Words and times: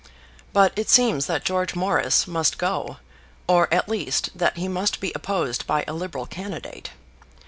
But 0.51 0.73
it 0.75 0.89
seems 0.89 1.27
that 1.27 1.43
George 1.45 1.75
Morris 1.75 2.25
must 2.25 2.57
go; 2.57 2.97
or, 3.47 3.71
at 3.71 3.87
least, 3.87 4.31
that 4.33 4.57
he 4.57 4.67
must 4.67 4.99
be 4.99 5.11
opposed 5.13 5.67
by 5.67 5.83
a 5.87 5.93
Liberal 5.93 6.25
candidate. 6.25 6.89